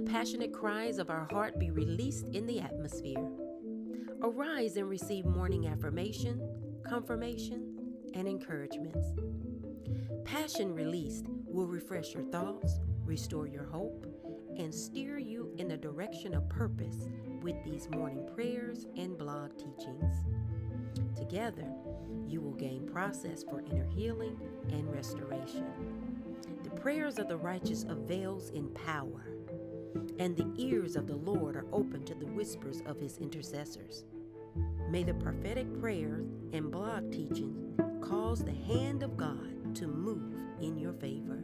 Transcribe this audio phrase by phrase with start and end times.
[0.00, 3.28] the passionate cries of our heart be released in the atmosphere.
[4.22, 6.40] Arise and receive morning affirmation,
[6.88, 7.76] confirmation,
[8.14, 9.08] and encouragements.
[10.24, 14.06] Passion released will refresh your thoughts, restore your hope,
[14.56, 17.08] and steer you in the direction of purpose
[17.42, 20.14] with these morning prayers and blog teachings.
[21.14, 21.66] Together,
[22.26, 24.40] you will gain process for inner healing
[24.70, 25.66] and restoration.
[26.64, 29.26] The prayers of the righteous avails in power,
[30.20, 34.04] and the ears of the Lord are open to the whispers of his intercessors.
[34.90, 40.76] May the prophetic prayers and blog teachings cause the hand of God to move in
[40.76, 41.42] your favor.